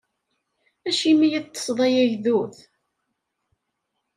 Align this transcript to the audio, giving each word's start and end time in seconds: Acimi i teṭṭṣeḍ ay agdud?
Acimi 0.87 1.27
i 1.31 1.39
teṭṭṣeḍ 1.43 1.79
ay 1.85 1.95
agdud? 2.03 2.55